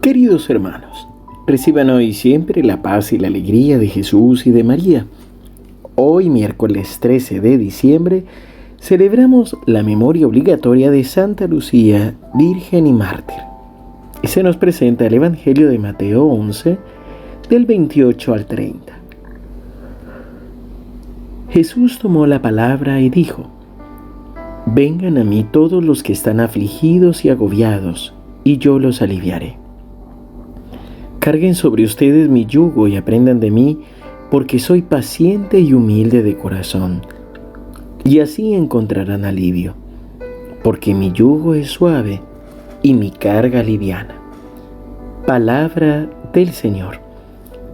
Queridos 0.00 0.48
hermanos, 0.48 1.08
reciban 1.46 1.90
hoy 1.90 2.14
siempre 2.14 2.62
la 2.62 2.80
paz 2.80 3.12
y 3.12 3.18
la 3.18 3.28
alegría 3.28 3.76
de 3.76 3.86
Jesús 3.86 4.46
y 4.46 4.50
de 4.50 4.64
María. 4.64 5.04
Hoy, 5.94 6.30
miércoles 6.30 7.00
13 7.00 7.40
de 7.40 7.58
diciembre, 7.58 8.24
celebramos 8.80 9.58
la 9.66 9.82
memoria 9.82 10.26
obligatoria 10.26 10.90
de 10.90 11.04
Santa 11.04 11.46
Lucía, 11.46 12.14
Virgen 12.32 12.86
y 12.86 12.94
Mártir. 12.94 13.40
Y 14.22 14.28
se 14.28 14.42
nos 14.42 14.56
presenta 14.56 15.04
el 15.04 15.12
Evangelio 15.12 15.68
de 15.68 15.78
Mateo 15.78 16.24
11, 16.24 16.78
del 17.50 17.66
28 17.66 18.32
al 18.32 18.46
30. 18.46 18.94
Jesús 21.50 21.98
tomó 21.98 22.26
la 22.26 22.40
palabra 22.40 23.02
y 23.02 23.10
dijo, 23.10 23.50
Vengan 24.64 25.18
a 25.18 25.24
mí 25.24 25.44
todos 25.52 25.84
los 25.84 26.02
que 26.02 26.14
están 26.14 26.40
afligidos 26.40 27.26
y 27.26 27.28
agobiados, 27.28 28.14
y 28.44 28.56
yo 28.56 28.78
los 28.78 29.02
aliviaré. 29.02 29.59
Carguen 31.20 31.54
sobre 31.54 31.84
ustedes 31.84 32.30
mi 32.30 32.46
yugo 32.46 32.88
y 32.88 32.96
aprendan 32.96 33.40
de 33.40 33.50
mí, 33.50 33.80
porque 34.30 34.58
soy 34.58 34.80
paciente 34.80 35.60
y 35.60 35.74
humilde 35.74 36.22
de 36.22 36.34
corazón, 36.38 37.02
y 38.04 38.20
así 38.20 38.54
encontrarán 38.54 39.26
alivio, 39.26 39.74
porque 40.64 40.94
mi 40.94 41.12
yugo 41.12 41.52
es 41.52 41.68
suave 41.68 42.22
y 42.82 42.94
mi 42.94 43.10
carga 43.10 43.62
liviana. 43.62 44.14
Palabra 45.26 46.08
del 46.32 46.52
Señor. 46.52 47.00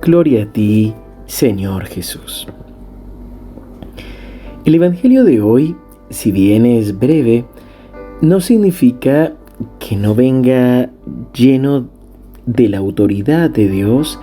Gloria 0.02 0.42
a 0.42 0.46
ti, 0.46 0.92
Señor 1.26 1.84
Jesús. 1.84 2.48
El 4.64 4.74
Evangelio 4.74 5.22
de 5.22 5.40
hoy, 5.40 5.76
si 6.10 6.32
bien 6.32 6.66
es 6.66 6.98
breve, 6.98 7.44
no 8.20 8.40
significa 8.40 9.34
que 9.78 9.94
no 9.94 10.16
venga 10.16 10.90
lleno 11.32 11.95
de 12.46 12.68
la 12.68 12.78
autoridad 12.78 13.50
de 13.50 13.68
Dios 13.68 14.18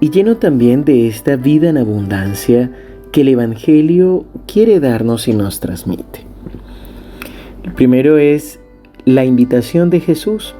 y 0.00 0.10
lleno 0.10 0.36
también 0.36 0.84
de 0.84 1.08
esta 1.08 1.36
vida 1.36 1.70
en 1.70 1.78
abundancia 1.78 2.70
que 3.12 3.22
el 3.22 3.28
Evangelio 3.28 4.24
quiere 4.46 4.80
darnos 4.80 5.28
y 5.28 5.32
nos 5.32 5.60
transmite. 5.60 6.26
El 7.64 7.72
primero 7.72 8.18
es 8.18 8.60
la 9.04 9.24
invitación 9.24 9.90
de 9.90 10.00
Jesús. 10.00 10.54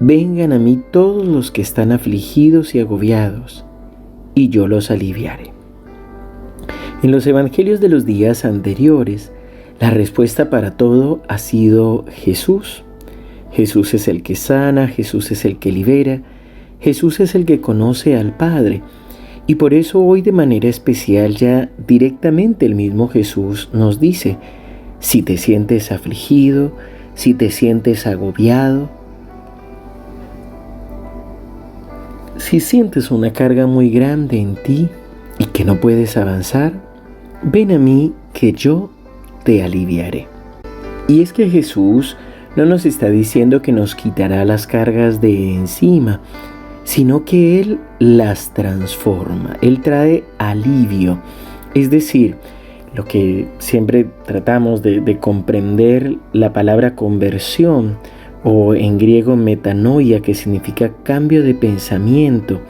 Vengan 0.00 0.52
a 0.52 0.58
mí 0.58 0.80
todos 0.90 1.26
los 1.26 1.50
que 1.50 1.62
están 1.62 1.92
afligidos 1.92 2.74
y 2.74 2.80
agobiados, 2.80 3.64
y 4.34 4.48
yo 4.48 4.68
los 4.68 4.90
aliviaré. 4.90 5.52
En 7.02 7.10
los 7.10 7.26
evangelios 7.26 7.80
de 7.80 7.88
los 7.88 8.04
días 8.04 8.44
anteriores, 8.44 9.32
la 9.80 9.90
respuesta 9.90 10.50
para 10.50 10.76
todo 10.76 11.22
ha 11.28 11.38
sido 11.38 12.04
Jesús. 12.08 12.84
Jesús 13.52 13.94
es 13.94 14.08
el 14.08 14.22
que 14.22 14.34
sana, 14.34 14.88
Jesús 14.88 15.30
es 15.30 15.44
el 15.44 15.58
que 15.58 15.72
libera, 15.72 16.22
Jesús 16.80 17.20
es 17.20 17.34
el 17.34 17.44
que 17.44 17.60
conoce 17.60 18.16
al 18.16 18.36
Padre. 18.36 18.82
Y 19.46 19.56
por 19.56 19.74
eso 19.74 20.00
hoy 20.00 20.22
de 20.22 20.32
manera 20.32 20.68
especial 20.68 21.36
ya 21.36 21.70
directamente 21.86 22.64
el 22.64 22.74
mismo 22.74 23.08
Jesús 23.08 23.68
nos 23.72 24.00
dice, 24.00 24.38
si 25.00 25.22
te 25.22 25.36
sientes 25.36 25.92
afligido, 25.92 26.72
si 27.14 27.34
te 27.34 27.50
sientes 27.50 28.06
agobiado, 28.06 28.88
si 32.36 32.60
sientes 32.60 33.10
una 33.10 33.32
carga 33.32 33.66
muy 33.66 33.90
grande 33.90 34.40
en 34.40 34.54
ti 34.54 34.88
y 35.38 35.46
que 35.46 35.64
no 35.64 35.80
puedes 35.80 36.16
avanzar, 36.16 36.72
ven 37.42 37.72
a 37.72 37.78
mí 37.78 38.12
que 38.32 38.52
yo 38.52 38.90
te 39.44 39.62
aliviaré. 39.62 40.28
Y 41.08 41.22
es 41.22 41.32
que 41.32 41.50
Jesús 41.50 42.16
no 42.56 42.66
nos 42.66 42.84
está 42.84 43.08
diciendo 43.08 43.62
que 43.62 43.72
nos 43.72 43.94
quitará 43.94 44.44
las 44.44 44.66
cargas 44.66 45.20
de 45.20 45.54
encima, 45.54 46.20
sino 46.84 47.24
que 47.24 47.60
Él 47.60 47.78
las 47.98 48.52
transforma, 48.52 49.56
Él 49.62 49.80
trae 49.80 50.24
alivio. 50.38 51.18
Es 51.74 51.90
decir, 51.90 52.36
lo 52.94 53.04
que 53.04 53.48
siempre 53.58 54.06
tratamos 54.26 54.82
de, 54.82 55.18
comprender 55.18 56.16
la 56.32 56.52
palabra 56.52 56.94
conversión 56.94 57.96
o 58.44 58.74
en 58.74 58.98
griego 58.98 59.36
metanoia, 59.36 60.20
que 60.20 60.34
significa 60.34 60.92
cambio 61.02 61.42
de 61.42 61.54
pensamiento, 61.54 62.60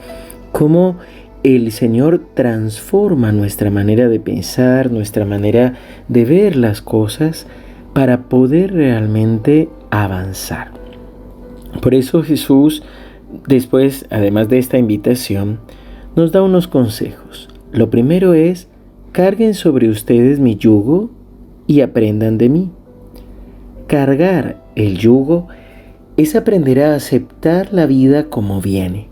cómo 0.51 0.97
el 1.43 1.73
Señor 1.73 2.21
transforma 2.33 3.33
nuestra 3.33 3.69
manera 3.69 4.07
de 4.07 4.21
pensar, 4.21 4.91
nuestra 4.91 5.25
manera 5.25 5.73
de 6.07 6.23
ver 6.23 6.55
las 6.55 6.81
cosas, 6.81 7.47
para 7.93 8.23
poder 8.23 8.73
realmente 8.73 9.69
avanzar. 9.91 10.71
Por 11.81 11.93
eso 11.93 12.23
Jesús, 12.23 12.83
después, 13.47 14.05
además 14.09 14.49
de 14.49 14.59
esta 14.59 14.77
invitación, 14.77 15.59
nos 16.15 16.31
da 16.31 16.41
unos 16.41 16.67
consejos. 16.67 17.49
Lo 17.71 17.89
primero 17.89 18.33
es, 18.33 18.67
carguen 19.11 19.53
sobre 19.53 19.89
ustedes 19.89 20.39
mi 20.39 20.55
yugo 20.55 21.11
y 21.67 21.81
aprendan 21.81 22.37
de 22.37 22.49
mí. 22.49 22.71
Cargar 23.87 24.61
el 24.75 24.97
yugo 24.97 25.47
es 26.17 26.35
aprender 26.35 26.81
a 26.81 26.95
aceptar 26.95 27.73
la 27.73 27.85
vida 27.85 28.25
como 28.25 28.61
viene. 28.61 29.07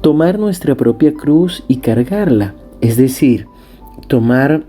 Tomar 0.00 0.38
nuestra 0.38 0.74
propia 0.76 1.14
cruz 1.14 1.64
y 1.68 1.76
cargarla, 1.76 2.54
es 2.80 2.96
decir, 2.96 3.46
tomar 4.08 4.64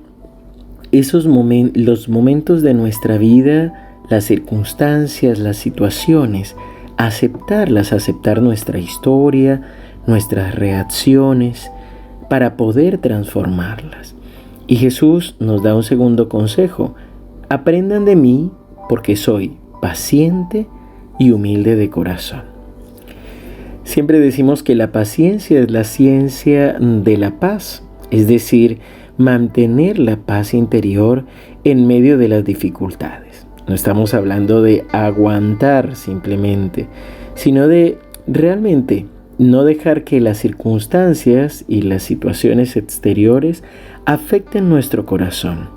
esos 0.93 1.25
los 1.25 2.07
momentos 2.07 2.61
de 2.61 2.75
nuestra 2.75 3.17
vida, 3.17 3.97
las 4.09 4.25
circunstancias, 4.25 5.39
las 5.39 5.57
situaciones, 5.57 6.55
aceptarlas, 6.97 7.93
aceptar 7.93 8.41
nuestra 8.43 8.77
historia, 8.77 9.61
nuestras 10.05 10.53
reacciones, 10.53 11.71
para 12.29 12.55
poder 12.57 12.99
transformarlas. 12.99 14.13
Y 14.67 14.75
Jesús 14.75 15.35
nos 15.39 15.63
da 15.63 15.75
un 15.75 15.83
segundo 15.83 16.29
consejo. 16.29 16.93
Aprendan 17.49 18.05
de 18.05 18.15
mí 18.15 18.51
porque 18.87 19.15
soy 19.15 19.57
paciente 19.81 20.67
y 21.17 21.31
humilde 21.31 21.75
de 21.75 21.89
corazón. 21.89 22.43
Siempre 23.83 24.19
decimos 24.19 24.61
que 24.61 24.75
la 24.75 24.91
paciencia 24.91 25.59
es 25.59 25.71
la 25.71 25.83
ciencia 25.83 26.73
de 26.79 27.17
la 27.17 27.39
paz, 27.39 27.83
es 28.11 28.27
decir, 28.27 28.79
mantener 29.17 29.99
la 29.99 30.17
paz 30.17 30.53
interior 30.53 31.25
en 31.63 31.87
medio 31.87 32.17
de 32.17 32.27
las 32.27 32.43
dificultades. 32.43 33.47
No 33.67 33.75
estamos 33.75 34.13
hablando 34.13 34.61
de 34.61 34.85
aguantar 34.91 35.95
simplemente, 35.95 36.87
sino 37.35 37.67
de 37.67 37.97
realmente 38.27 39.05
no 39.37 39.63
dejar 39.63 40.03
que 40.03 40.19
las 40.19 40.37
circunstancias 40.37 41.65
y 41.67 41.81
las 41.81 42.03
situaciones 42.03 42.75
exteriores 42.75 43.63
afecten 44.05 44.69
nuestro 44.69 45.05
corazón. 45.05 45.69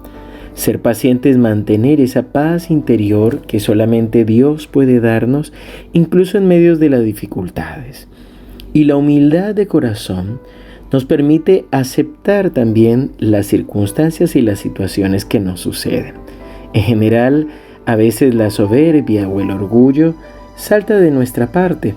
Ser 0.55 0.81
pacientes, 0.81 1.37
mantener 1.37 2.01
esa 2.01 2.33
paz 2.33 2.71
interior 2.71 3.43
que 3.43 3.61
solamente 3.61 4.25
Dios 4.25 4.67
puede 4.67 5.01
darnos, 5.01 5.53
incluso 5.93 6.39
en 6.39 6.49
medio 6.49 6.77
de 6.77 6.89
las 6.89 7.05
dificultades. 7.05 8.09
Y 8.73 8.85
la 8.85 8.97
humildad 8.97 9.55
de 9.55 9.67
corazón 9.67 10.41
nos 10.97 11.05
permite 11.05 11.67
aceptar 11.73 12.49
también 12.49 13.11
las 13.19 13.49
circunstancias 13.49 14.35
y 14.35 14.41
las 14.41 14.61
situaciones 14.61 15.27
que 15.27 15.41
nos 15.41 15.61
suceden. 15.61 16.15
En 16.73 16.85
general, 16.85 17.49
a 17.85 17.97
veces 17.97 18.35
la 18.35 18.49
soberbia 18.49 19.29
o 19.29 19.43
el 19.43 19.51
orgullo 19.51 20.15
salta 20.57 20.97
de 20.97 21.11
nuestra 21.11 21.49
parte 21.49 21.95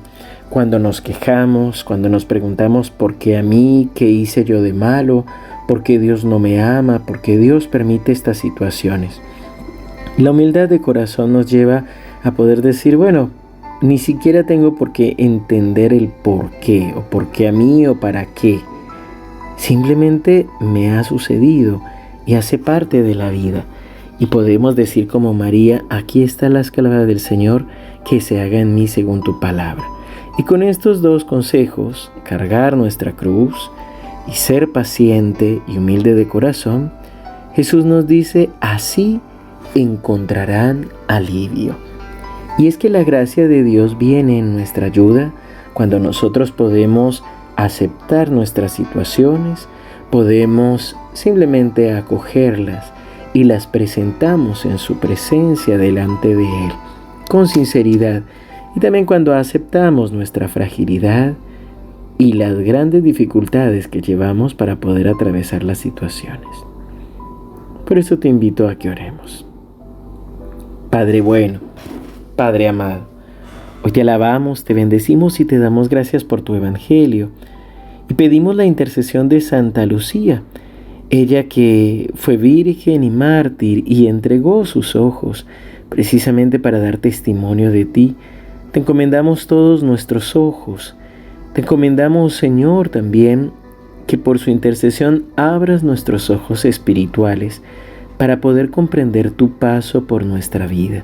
cuando 0.49 0.79
nos 0.79 0.99
quejamos, 0.99 1.85
cuando 1.85 2.09
nos 2.09 2.25
preguntamos 2.25 2.91
por 2.91 3.15
qué 3.15 3.37
a 3.37 3.41
mí, 3.41 3.87
qué 3.95 4.09
hice 4.09 4.43
yo 4.43 4.61
de 4.61 4.73
malo, 4.73 5.23
por 5.65 5.81
qué 5.81 5.97
Dios 5.97 6.25
no 6.25 6.39
me 6.39 6.61
ama, 6.61 7.05
por 7.05 7.21
qué 7.21 7.37
Dios 7.37 7.67
permite 7.67 8.11
estas 8.11 8.37
situaciones. 8.39 9.21
La 10.17 10.31
humildad 10.31 10.67
de 10.67 10.81
corazón 10.81 11.31
nos 11.31 11.49
lleva 11.49 11.85
a 12.21 12.31
poder 12.31 12.61
decir, 12.61 12.97
bueno, 12.97 13.29
ni 13.79 13.97
siquiera 13.97 14.45
tengo 14.45 14.75
por 14.75 14.91
qué 14.91 15.15
entender 15.17 15.93
el 15.93 16.09
por 16.09 16.51
qué, 16.59 16.93
o 16.97 17.03
por 17.03 17.31
qué 17.31 17.47
a 17.47 17.53
mí 17.53 17.87
o 17.87 17.97
para 17.97 18.25
qué. 18.25 18.59
Simplemente 19.59 20.47
me 20.61 20.91
ha 20.91 21.03
sucedido 21.03 21.81
y 22.25 22.35
hace 22.35 22.57
parte 22.57 23.03
de 23.03 23.13
la 23.13 23.29
vida. 23.29 23.65
Y 24.17 24.27
podemos 24.27 24.75
decir 24.75 25.07
como 25.07 25.33
María, 25.33 25.83
aquí 25.89 26.23
está 26.23 26.49
la 26.49 26.61
esclava 26.61 27.05
del 27.05 27.19
Señor, 27.19 27.65
que 28.05 28.21
se 28.21 28.41
haga 28.41 28.59
en 28.59 28.73
mí 28.73 28.87
según 28.87 29.21
tu 29.21 29.39
palabra. 29.39 29.83
Y 30.37 30.43
con 30.43 30.63
estos 30.63 31.01
dos 31.01 31.25
consejos, 31.25 32.09
cargar 32.23 32.77
nuestra 32.77 33.11
cruz 33.11 33.69
y 34.27 34.31
ser 34.31 34.71
paciente 34.71 35.61
y 35.67 35.77
humilde 35.77 36.15
de 36.15 36.27
corazón, 36.27 36.91
Jesús 37.53 37.83
nos 37.83 38.07
dice, 38.07 38.49
así 38.61 39.19
encontrarán 39.75 40.87
alivio. 41.07 41.75
Y 42.57 42.67
es 42.67 42.77
que 42.77 42.89
la 42.89 43.03
gracia 43.03 43.49
de 43.49 43.63
Dios 43.63 43.97
viene 43.97 44.39
en 44.39 44.53
nuestra 44.55 44.85
ayuda 44.85 45.33
cuando 45.73 45.99
nosotros 45.99 46.51
podemos 46.51 47.23
aceptar 47.63 48.31
nuestras 48.31 48.71
situaciones, 48.71 49.67
podemos 50.09 50.95
simplemente 51.13 51.93
acogerlas 51.93 52.91
y 53.33 53.43
las 53.43 53.67
presentamos 53.67 54.65
en 54.65 54.77
su 54.77 54.97
presencia 54.97 55.77
delante 55.77 56.35
de 56.35 56.43
Él, 56.43 56.71
con 57.29 57.47
sinceridad, 57.47 58.23
y 58.75 58.79
también 58.79 59.05
cuando 59.05 59.33
aceptamos 59.33 60.11
nuestra 60.11 60.47
fragilidad 60.47 61.33
y 62.17 62.33
las 62.33 62.57
grandes 62.59 63.03
dificultades 63.03 63.87
que 63.87 64.01
llevamos 64.01 64.53
para 64.53 64.77
poder 64.77 65.07
atravesar 65.07 65.63
las 65.63 65.77
situaciones. 65.77 66.47
Por 67.85 67.97
eso 67.97 68.19
te 68.19 68.27
invito 68.27 68.67
a 68.67 68.75
que 68.75 68.89
oremos. 68.89 69.45
Padre 70.89 71.21
bueno, 71.21 71.59
Padre 72.35 72.67
amado, 72.67 73.01
hoy 73.83 73.91
te 73.91 74.01
alabamos, 74.01 74.63
te 74.63 74.73
bendecimos 74.73 75.39
y 75.39 75.45
te 75.45 75.57
damos 75.57 75.89
gracias 75.89 76.23
por 76.23 76.41
tu 76.41 76.55
Evangelio 76.55 77.29
y 78.09 78.13
pedimos 78.13 78.55
la 78.55 78.65
intercesión 78.65 79.29
de 79.29 79.41
Santa 79.41 79.85
Lucía, 79.85 80.41
ella 81.09 81.45
que 81.45 82.11
fue 82.15 82.37
virgen 82.37 83.03
y 83.03 83.09
mártir 83.09 83.83
y 83.85 84.07
entregó 84.07 84.65
sus 84.65 84.95
ojos 84.95 85.45
precisamente 85.89 86.59
para 86.59 86.79
dar 86.79 86.97
testimonio 86.97 87.71
de 87.71 87.85
ti. 87.85 88.15
Te 88.71 88.79
encomendamos 88.79 89.47
todos 89.47 89.83
nuestros 89.83 90.35
ojos. 90.35 90.95
Te 91.53 91.61
encomendamos, 91.61 92.35
Señor, 92.35 92.89
también 92.89 93.51
que 94.05 94.17
por 94.17 94.39
su 94.39 94.49
intercesión 94.49 95.25
abras 95.35 95.83
nuestros 95.83 96.29
ojos 96.29 96.65
espirituales 96.65 97.61
para 98.17 98.41
poder 98.41 98.69
comprender 98.69 99.31
tu 99.31 99.51
paso 99.51 100.05
por 100.05 100.25
nuestra 100.25 100.67
vida, 100.67 101.03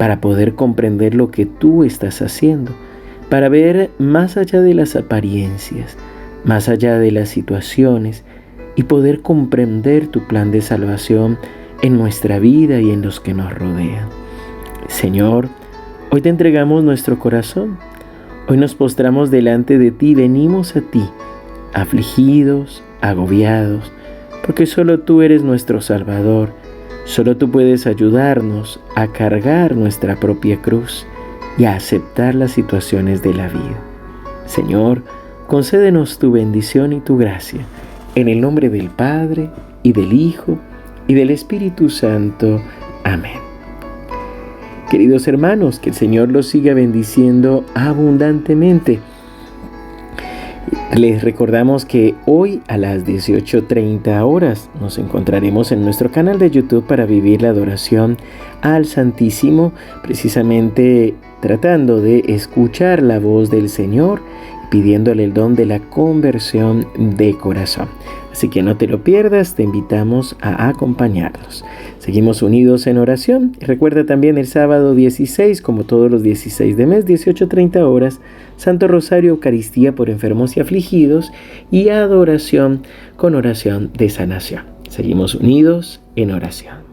para 0.00 0.22
poder 0.22 0.54
comprender 0.54 1.14
lo 1.14 1.30
que 1.30 1.44
tú 1.44 1.84
estás 1.84 2.22
haciendo, 2.22 2.72
para 3.28 3.50
ver 3.50 3.90
más 3.98 4.38
allá 4.38 4.62
de 4.62 4.72
las 4.72 4.96
apariencias, 4.96 5.98
más 6.42 6.70
allá 6.70 6.98
de 6.98 7.10
las 7.10 7.28
situaciones 7.28 8.24
y 8.76 8.84
poder 8.84 9.20
comprender 9.20 10.08
tu 10.08 10.26
plan 10.26 10.52
de 10.52 10.62
salvación 10.62 11.36
en 11.82 11.98
nuestra 11.98 12.38
vida 12.38 12.80
y 12.80 12.92
en 12.92 13.02
los 13.02 13.20
que 13.20 13.34
nos 13.34 13.52
rodean. 13.52 14.08
Señor, 14.88 15.50
hoy 16.08 16.22
te 16.22 16.30
entregamos 16.30 16.82
nuestro 16.82 17.18
corazón. 17.18 17.76
Hoy 18.48 18.56
nos 18.56 18.74
postramos 18.74 19.30
delante 19.30 19.76
de 19.76 19.90
ti, 19.90 20.14
venimos 20.14 20.76
a 20.76 20.80
ti, 20.80 21.04
afligidos, 21.74 22.82
agobiados, 23.02 23.92
porque 24.46 24.64
solo 24.64 25.00
tú 25.00 25.20
eres 25.20 25.42
nuestro 25.42 25.82
Salvador. 25.82 26.54
Solo 27.10 27.36
tú 27.36 27.50
puedes 27.50 27.88
ayudarnos 27.88 28.78
a 28.94 29.08
cargar 29.08 29.74
nuestra 29.74 30.14
propia 30.20 30.62
cruz 30.62 31.04
y 31.58 31.64
a 31.64 31.74
aceptar 31.74 32.36
las 32.36 32.52
situaciones 32.52 33.20
de 33.20 33.34
la 33.34 33.48
vida. 33.48 33.82
Señor, 34.46 35.02
concédenos 35.48 36.20
tu 36.20 36.30
bendición 36.30 36.92
y 36.92 37.00
tu 37.00 37.18
gracia 37.18 37.62
en 38.14 38.28
el 38.28 38.40
nombre 38.40 38.70
del 38.70 38.90
Padre, 38.90 39.50
y 39.82 39.92
del 39.92 40.12
Hijo, 40.12 40.56
y 41.08 41.14
del 41.14 41.30
Espíritu 41.30 41.90
Santo. 41.90 42.62
Amén. 43.02 43.40
Queridos 44.88 45.26
hermanos, 45.26 45.80
que 45.80 45.90
el 45.90 45.96
Señor 45.96 46.28
los 46.28 46.46
siga 46.46 46.74
bendiciendo 46.74 47.64
abundantemente. 47.74 49.00
Les 50.96 51.22
recordamos 51.22 51.84
que 51.84 52.16
hoy 52.26 52.62
a 52.66 52.76
las 52.76 53.06
18.30 53.06 54.22
horas 54.24 54.68
nos 54.80 54.98
encontraremos 54.98 55.70
en 55.70 55.84
nuestro 55.84 56.10
canal 56.10 56.40
de 56.40 56.50
YouTube 56.50 56.84
para 56.84 57.06
vivir 57.06 57.42
la 57.42 57.50
adoración 57.50 58.16
al 58.60 58.86
Santísimo, 58.86 59.72
precisamente 60.02 61.14
tratando 61.40 62.00
de 62.00 62.24
escuchar 62.26 63.02
la 63.02 63.20
voz 63.20 63.50
del 63.50 63.68
Señor 63.68 64.20
pidiéndole 64.70 65.24
el 65.24 65.34
don 65.34 65.54
de 65.56 65.66
la 65.66 65.80
conversión 65.80 66.86
de 66.96 67.36
corazón. 67.36 67.88
Así 68.32 68.48
que 68.48 68.62
no 68.62 68.76
te 68.76 68.86
lo 68.86 69.02
pierdas, 69.02 69.54
te 69.54 69.64
invitamos 69.64 70.36
a 70.40 70.68
acompañarnos. 70.68 71.64
Seguimos 71.98 72.42
unidos 72.42 72.86
en 72.86 72.98
oración. 72.98 73.52
Recuerda 73.60 74.06
también 74.06 74.38
el 74.38 74.46
sábado 74.46 74.94
16, 74.94 75.60
como 75.60 75.84
todos 75.84 76.10
los 76.10 76.22
16 76.22 76.76
de 76.76 76.86
mes, 76.86 77.06
18.30 77.06 77.82
horas, 77.82 78.20
Santo 78.56 78.88
Rosario, 78.88 79.30
Eucaristía 79.30 79.94
por 79.94 80.08
enfermos 80.08 80.56
y 80.56 80.60
afligidos 80.60 81.32
y 81.70 81.88
adoración 81.88 82.82
con 83.16 83.34
oración 83.34 83.90
de 83.96 84.08
sanación. 84.08 84.62
Seguimos 84.88 85.34
unidos 85.34 86.00
en 86.16 86.30
oración. 86.30 86.89